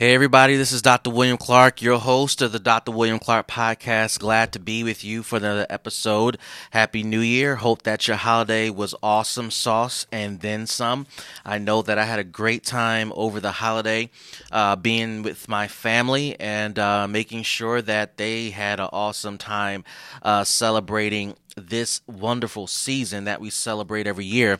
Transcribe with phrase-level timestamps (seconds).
[0.00, 1.10] Hey, everybody, this is Dr.
[1.10, 2.90] William Clark, your host of the Dr.
[2.90, 4.18] William Clark podcast.
[4.18, 6.38] Glad to be with you for another episode.
[6.70, 7.56] Happy New Year.
[7.56, 11.06] Hope that your holiday was awesome sauce and then some.
[11.44, 14.08] I know that I had a great time over the holiday
[14.50, 19.84] uh, being with my family and uh, making sure that they had an awesome time
[20.22, 24.58] uh, celebrating this wonderful season that we celebrate every year.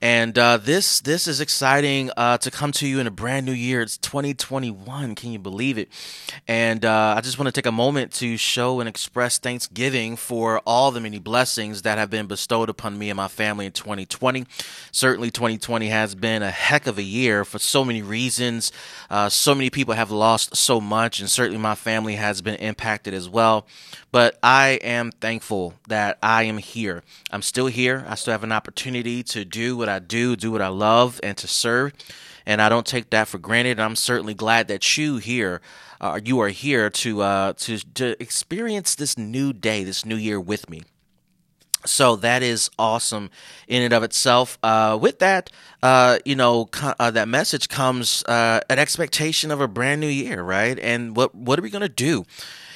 [0.00, 3.52] And uh, this this is exciting uh, to come to you in a brand new
[3.52, 3.80] year.
[3.80, 5.14] It's 2021.
[5.14, 5.88] Can you believe it?
[6.46, 10.58] And uh, I just want to take a moment to show and express thanksgiving for
[10.66, 14.44] all the many blessings that have been bestowed upon me and my family in 2020.
[14.92, 18.72] Certainly, 2020 has been a heck of a year for so many reasons.
[19.08, 23.14] Uh, so many people have lost so much, and certainly my family has been impacted
[23.14, 23.66] as well.
[24.12, 27.02] But I am thankful that I am here.
[27.30, 28.04] I'm still here.
[28.08, 31.36] I still have an opportunity to do what I do, do what I love, and
[31.38, 31.92] to serve.
[32.44, 33.72] And I don't take that for granted.
[33.72, 35.62] And I'm certainly glad that you here,
[36.00, 40.40] uh, you are here to uh, to to experience this new day, this new year
[40.40, 40.82] with me.
[41.86, 43.30] So that is awesome
[43.68, 44.58] in and of itself.
[44.62, 45.50] Uh, with that,
[45.82, 50.08] uh, you know, co- uh, that message comes uh, an expectation of a brand new
[50.08, 50.78] year, right?
[50.78, 52.24] And what what are we gonna do?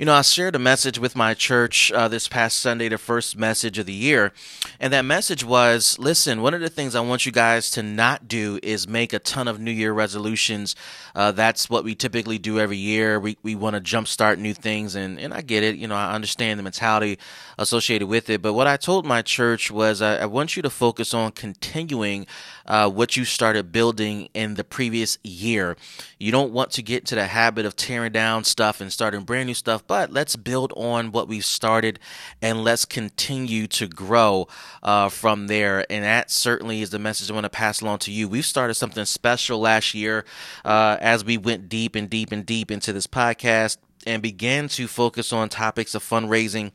[0.00, 3.36] You know, I shared a message with my church uh, this past Sunday, the first
[3.36, 4.32] message of the year.
[4.80, 8.26] And that message was listen, one of the things I want you guys to not
[8.26, 10.74] do is make a ton of New Year resolutions.
[11.14, 13.20] Uh, that's what we typically do every year.
[13.20, 14.94] We, we want to jumpstart new things.
[14.94, 15.76] And, and I get it.
[15.76, 17.18] You know, I understand the mentality
[17.58, 18.40] associated with it.
[18.40, 22.26] But what I told my church was I, I want you to focus on continuing
[22.64, 25.76] uh, what you started building in the previous year.
[26.18, 29.48] You don't want to get into the habit of tearing down stuff and starting brand
[29.48, 31.98] new stuff but let's build on what we've started
[32.40, 34.46] and let's continue to grow
[34.84, 35.84] uh, from there.
[35.90, 38.28] And that certainly is the message I want to pass along to you.
[38.28, 40.24] We've started something special last year
[40.64, 44.86] uh, as we went deep and deep and deep into this podcast and began to
[44.86, 46.70] focus on topics of fundraising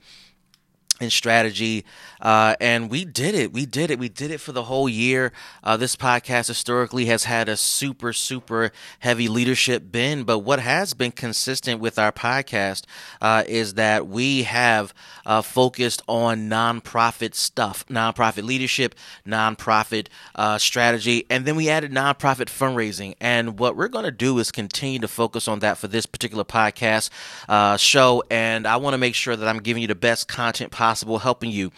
[1.00, 1.86] and strategy.
[2.22, 3.52] Uh, and we did it.
[3.52, 4.00] We did it.
[4.00, 5.32] We did it for the whole year.
[5.64, 10.26] Uh, this podcast historically has had a super, super heavy leadership bend.
[10.26, 12.84] But what has been consistent with our podcast
[13.22, 14.94] uh, is that we have
[15.26, 18.96] uh, focused on nonprofit stuff, nonprofit leadership,
[19.28, 21.26] nonprofit uh, strategy.
[21.30, 23.16] And then we added nonprofit fundraising.
[23.20, 26.44] And what we're going to do is continue to focus on that for this particular
[26.44, 27.10] podcast
[27.50, 28.24] uh, show.
[28.32, 31.20] And I want to make sure that I'm giving you the best content possible possible,
[31.20, 31.72] helping you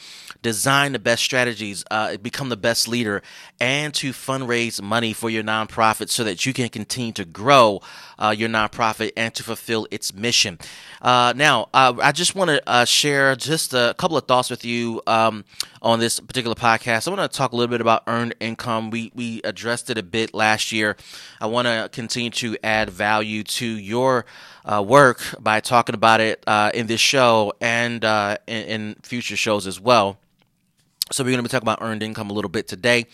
[0.44, 3.24] design the best strategies, uh, become the best leader,
[3.60, 7.82] and to fundraise money for your nonprofit so that you can continue to grow
[8.20, 10.60] uh, your nonprofit and to fulfill its mission.
[11.02, 14.64] Uh, now, uh, I just want to uh, share just a couple of thoughts with
[14.64, 15.46] you um,
[15.82, 17.08] on this particular podcast.
[17.08, 18.92] I want to talk a little bit about earned income.
[18.92, 20.96] We we addressed it a bit last year.
[21.42, 24.26] I want to continue to add value to your
[24.68, 29.38] uh, work by talking about it uh, in this show and uh, in, in, future
[29.38, 30.18] shows as well.
[31.10, 33.06] So we're going to be talking about earned income a little bit today.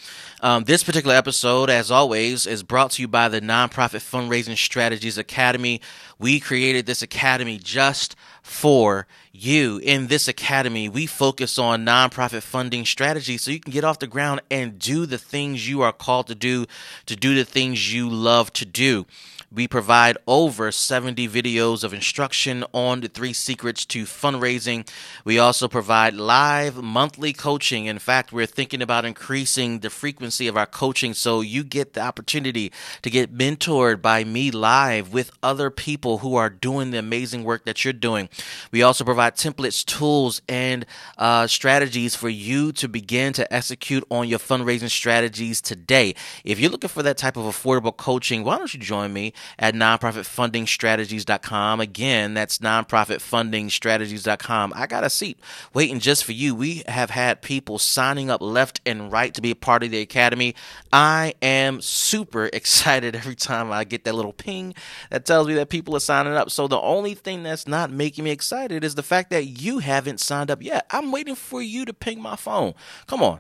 [0.42, 5.20] Um, this particular episode, as always, is brought to you by the Nonprofit Fundraising Strategies
[5.20, 5.80] Academy.
[6.18, 9.80] We created this academy just for you.
[9.82, 14.06] In this academy, we focus on nonprofit funding strategies so you can get off the
[14.06, 16.66] ground and do the things you are called to do,
[17.08, 19.08] to do the things you love to do.
[19.54, 24.90] We provide over 70 videos of instruction on the three secrets to fundraising.
[25.24, 27.86] We also provide live monthly coaching.
[27.86, 32.02] In fact, we're thinking about increasing the frequency of our coaching so you get the
[32.02, 32.72] opportunity
[33.04, 37.64] to get mentored by me live with other people who are doing the amazing work
[37.66, 38.30] that you're doing.
[38.72, 40.86] We also provide templates, tools, and
[41.18, 46.16] uh, strategies for you to begin to execute on your fundraising strategies today.
[46.44, 49.34] If you're looking for that type of affordable coaching, why don't you join me?
[49.60, 51.80] at nonprofitfundingstrategies.com.
[51.80, 54.74] Again, that's nonprofitfundingstrategies.com.
[54.76, 55.40] I got a seat
[55.74, 56.56] waiting just for you.
[56.56, 60.02] We have had people signing up left and right to be a part of the
[60.02, 60.56] academy.
[60.92, 64.74] I am super excited every time I get that little ping
[65.10, 66.52] that tells me that people are signing up.
[66.52, 70.20] So the only thing that's not making me excited is the fact that you haven't
[70.20, 70.86] signed up yet.
[70.92, 72.74] I'm waiting for you to ping my phone.
[73.08, 73.40] Come on.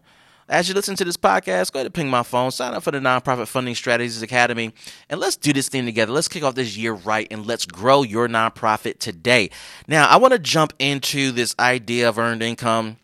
[0.49, 2.91] As you listen to this podcast, go ahead and ping my phone, sign up for
[2.91, 4.73] the Nonprofit Funding Strategies Academy,
[5.09, 6.11] and let's do this thing together.
[6.11, 9.49] Let's kick off this year right and let's grow your nonprofit today.
[9.87, 12.97] Now, I want to jump into this idea of earned income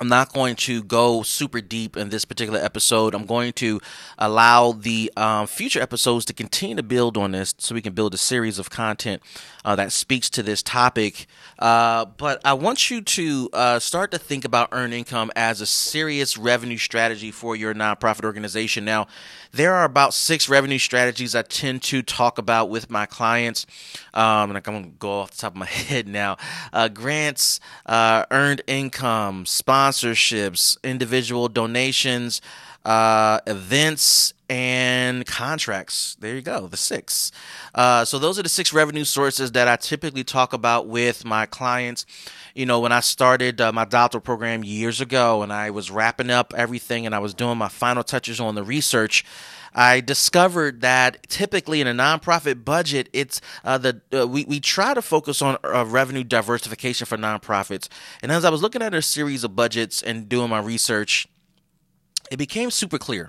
[0.00, 3.14] I'm not going to go super deep in this particular episode.
[3.14, 3.80] I'm going to
[4.16, 8.14] allow the um, future episodes to continue to build on this so we can build
[8.14, 9.22] a series of content
[9.64, 11.26] uh, that speaks to this topic.
[11.58, 15.66] Uh, but I want you to uh, start to think about earned income as a
[15.66, 18.84] serious revenue strategy for your nonprofit organization.
[18.84, 19.08] Now,
[19.52, 23.66] there are about six revenue strategies I tend to talk about with my clients.
[24.14, 26.36] Um, and I'm going to go off the top of my head now
[26.72, 29.44] uh, grants, uh, earned income,
[29.88, 32.40] sponsorships, individual donations,
[32.84, 36.16] uh, events, and contracts.
[36.20, 37.32] There you go, the six.
[37.74, 41.46] Uh, so those are the six revenue sources that I typically talk about with my
[41.46, 42.06] clients.
[42.54, 46.30] You know, when I started uh, my doctoral program years ago, and I was wrapping
[46.30, 49.24] up everything, and I was doing my final touches on the research.
[49.74, 54.94] I discovered that typically in a nonprofit budget, it's uh, the uh, we we try
[54.94, 57.88] to focus on uh, revenue diversification for nonprofits.
[58.22, 61.28] And as I was looking at a series of budgets and doing my research,
[62.30, 63.28] it became super clear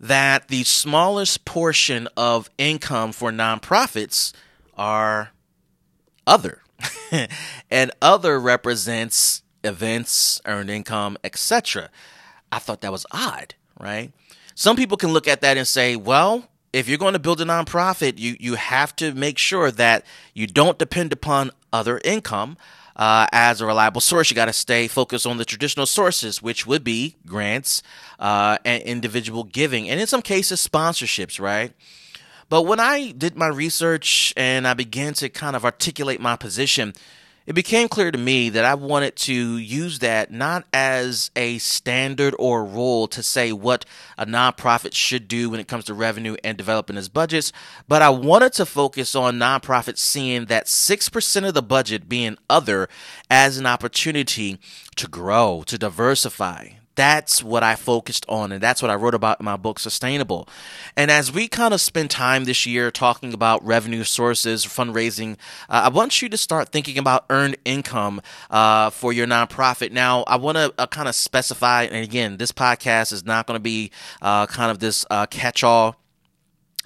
[0.00, 4.32] that the smallest portion of income for nonprofits
[4.76, 5.30] are
[6.26, 6.62] other.
[7.70, 11.90] and other represents events, earned income, etc.
[12.50, 14.12] I thought that was odd, right?
[14.54, 17.44] Some people can look at that and say, well, if you're going to build a
[17.44, 20.04] nonprofit, you, you have to make sure that
[20.34, 22.56] you don't depend upon other income
[22.96, 24.30] uh, as a reliable source.
[24.30, 27.82] You got to stay focused on the traditional sources, which would be grants
[28.18, 31.72] uh, and individual giving, and in some cases, sponsorships, right?
[32.48, 36.92] But when I did my research and I began to kind of articulate my position,
[37.46, 42.34] it became clear to me that I wanted to use that not as a standard
[42.38, 43.84] or rule to say what
[44.16, 47.52] a nonprofit should do when it comes to revenue and developing its budgets,
[47.88, 52.88] but I wanted to focus on nonprofits seeing that 6% of the budget being other
[53.30, 54.58] as an opportunity
[54.96, 59.40] to grow, to diversify, that's what I focused on, and that's what I wrote about
[59.40, 60.48] in my book, Sustainable.
[60.96, 65.36] And as we kind of spend time this year talking about revenue sources, fundraising,
[65.68, 69.92] uh, I want you to start thinking about earned income uh, for your nonprofit.
[69.92, 73.56] Now, I want to uh, kind of specify, and again, this podcast is not going
[73.56, 73.90] to be
[74.20, 75.96] uh, kind of this uh, catch all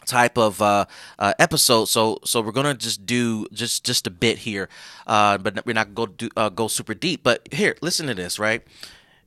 [0.06, 0.86] type of uh,
[1.18, 1.86] uh, episode.
[1.86, 4.68] So so we're gonna just do just just a bit here,
[5.06, 7.22] uh, but we're not gonna go do, uh, go super deep.
[7.22, 8.62] But here, listen to this, right?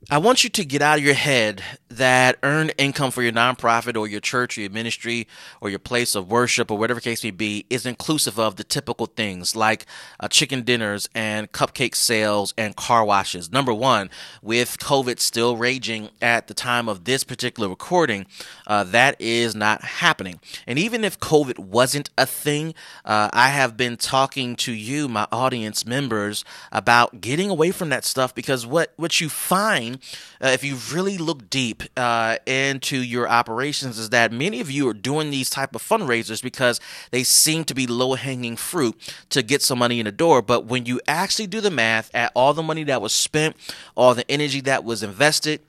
[0.08, 3.98] I want you to get out of your head that earned income for your nonprofit
[3.98, 5.28] or your church or your ministry
[5.60, 9.06] or your place of worship or whatever case may be is inclusive of the typical
[9.06, 9.84] things like
[10.18, 13.52] uh, chicken dinners and cupcake sales and car washes.
[13.52, 14.08] Number one,
[14.40, 18.24] with COVID still raging at the time of this particular recording,
[18.66, 20.40] uh, that is not happening.
[20.66, 22.74] And even if COVID wasn't a thing,
[23.04, 26.42] uh, I have been talking to you, my audience members,
[26.72, 31.18] about getting away from that stuff because what, what you find uh, if you really
[31.18, 35.74] look deep uh, into your operations, is that many of you are doing these type
[35.74, 40.04] of fundraisers because they seem to be low hanging fruit to get some money in
[40.04, 40.42] the door.
[40.42, 43.56] But when you actually do the math at all the money that was spent,
[43.94, 45.60] all the energy that was invested,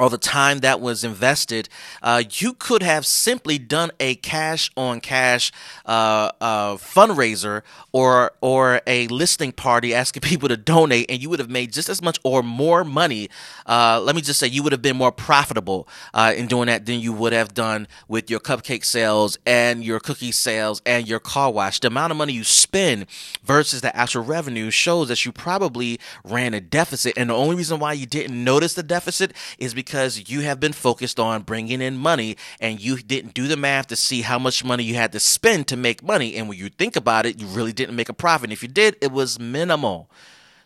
[0.00, 1.68] or the time that was invested,
[2.02, 5.52] uh, you could have simply done a cash on cash
[5.84, 7.60] uh, uh, fundraiser
[7.92, 11.90] or or a listening party asking people to donate, and you would have made just
[11.90, 13.28] as much or more money.
[13.66, 15.86] Uh, let me just say, you would have been more profitable
[16.34, 20.32] in doing that than you would have done with your cupcake sales and your cookie
[20.32, 21.78] sales and your car wash.
[21.78, 23.04] The amount of money you spend
[23.42, 27.78] versus the actual revenue shows that you probably ran a deficit, and the only reason
[27.78, 31.82] why you didn't notice the deficit is because because you have been focused on bringing
[31.82, 35.10] in money and you didn't do the math to see how much money you had
[35.10, 36.36] to spend to make money.
[36.36, 38.44] And when you think about it, you really didn't make a profit.
[38.44, 40.08] And if you did, it was minimal.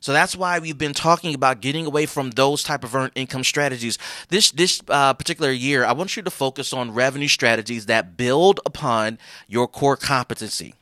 [0.01, 3.45] So that's why we've been talking about getting away from those type of earned income
[3.45, 3.97] strategies.
[4.29, 8.61] This this uh, particular year, I want you to focus on revenue strategies that build
[8.67, 10.75] upon your core competency.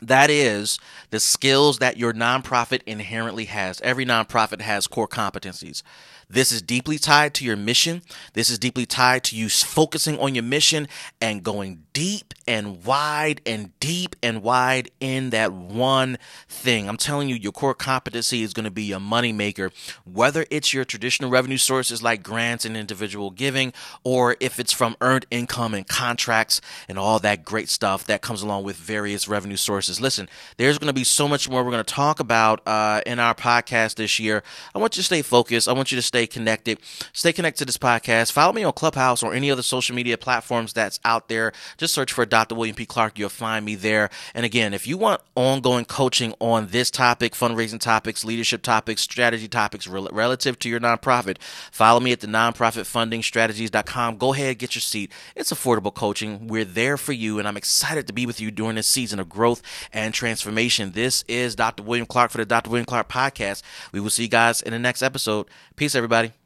[0.00, 0.78] That is
[1.10, 3.80] the skills that your nonprofit inherently has.
[3.80, 5.82] Every nonprofit has core competencies.
[6.30, 8.02] This is deeply tied to your mission.
[8.34, 10.86] This is deeply tied to you focusing on your mission
[11.20, 16.18] and going deep and wide and deep and wide in that one
[16.48, 16.88] thing.
[16.88, 19.72] I'm telling you, your core competency is going to be your moneymaker,
[20.04, 23.72] whether it's your traditional revenue sources like grants and individual giving,
[24.04, 28.42] or if it's from earned income and contracts and all that great stuff that comes
[28.42, 30.00] along with various revenue sources.
[30.00, 33.18] Listen, there's going to be so much more we're going to talk about uh, in
[33.18, 34.42] our podcast this year.
[34.74, 35.68] I want you to stay focused.
[35.68, 36.78] I want you to stay connected.
[37.12, 38.32] Stay connected to this podcast.
[38.32, 41.52] Follow me on Clubhouse or any other social media platforms that's out there.
[41.76, 42.54] Just search for Dr.
[42.54, 42.86] William P.
[42.86, 43.18] Clark.
[43.18, 44.10] You'll find me there.
[44.34, 49.48] And again, if you want ongoing coaching on this topic, fundraising topics, leadership topics, strategy
[49.48, 51.38] topics relative to your nonprofit,
[51.70, 54.16] follow me at the nonprofitfundingstrategies.com.
[54.16, 55.12] Go ahead, get your seat.
[55.36, 56.46] It's affordable coaching.
[56.48, 59.28] We're there for you, and I'm excited to be with you during this season of
[59.28, 59.62] growth
[59.92, 60.92] and transformation.
[60.92, 61.82] This is Dr.
[61.82, 62.70] William Clark for the Dr.
[62.70, 63.62] William Clark podcast.
[63.92, 65.46] We will see you guys in the next episode.
[65.76, 66.39] Peace, everybody.